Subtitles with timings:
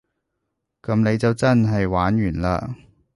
[0.81, 2.75] 噉你就真係玩完嘞